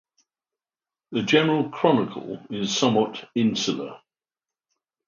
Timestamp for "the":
1.11-1.21